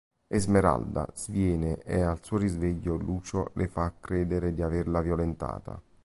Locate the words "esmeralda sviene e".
0.27-2.01